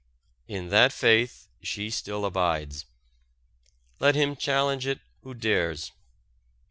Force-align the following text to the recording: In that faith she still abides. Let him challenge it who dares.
In 0.47 0.69
that 0.69 0.91
faith 0.91 1.47
she 1.61 1.91
still 1.91 2.25
abides. 2.25 2.87
Let 3.99 4.15
him 4.15 4.35
challenge 4.35 4.87
it 4.87 4.99
who 5.21 5.35
dares. 5.35 5.91